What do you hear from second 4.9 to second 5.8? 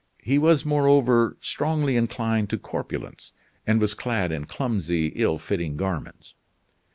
ill fitting